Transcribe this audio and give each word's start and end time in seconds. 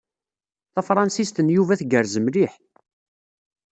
Tafṛensist 0.73 1.37
n 1.41 1.53
Yuba 1.55 1.79
tgerrez 1.79 2.15
mliḥ. 2.21 2.53